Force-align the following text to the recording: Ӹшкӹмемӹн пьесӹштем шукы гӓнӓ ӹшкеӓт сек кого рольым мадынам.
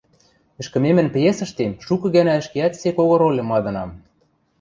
Ӹшкӹмемӹн 0.61 1.07
пьесӹштем 1.13 1.71
шукы 1.85 2.07
гӓнӓ 2.15 2.33
ӹшкеӓт 2.41 2.73
сек 2.81 2.95
кого 2.97 3.13
рольым 3.21 3.47
мадынам. 3.51 3.89